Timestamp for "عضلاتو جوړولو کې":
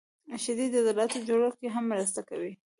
0.81-1.67